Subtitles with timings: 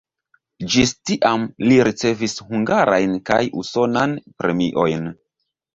[0.75, 5.11] Ĝis tiam li ricevis hungarajn kaj usonan premiojn.